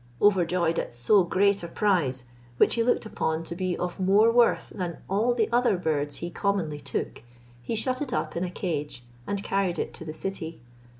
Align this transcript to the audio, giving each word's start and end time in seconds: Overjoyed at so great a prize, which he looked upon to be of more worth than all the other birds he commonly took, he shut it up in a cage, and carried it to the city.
Overjoyed 0.19 0.79
at 0.79 0.91
so 0.95 1.23
great 1.23 1.61
a 1.61 1.67
prize, 1.67 2.23
which 2.57 2.73
he 2.73 2.81
looked 2.81 3.05
upon 3.05 3.43
to 3.43 3.53
be 3.55 3.77
of 3.77 3.99
more 3.99 4.31
worth 4.31 4.71
than 4.73 4.97
all 5.07 5.35
the 5.35 5.47
other 5.51 5.77
birds 5.77 6.15
he 6.15 6.31
commonly 6.31 6.79
took, 6.79 7.21
he 7.61 7.75
shut 7.75 8.01
it 8.01 8.11
up 8.11 8.35
in 8.35 8.43
a 8.43 8.49
cage, 8.49 9.05
and 9.27 9.43
carried 9.43 9.77
it 9.77 9.93
to 9.93 10.03
the 10.03 10.11
city. 10.11 10.59